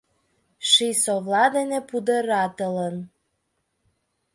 Ший 0.69 0.93
совла 1.03 1.45
дене 1.55 1.79
пудыратылын. 1.89 2.95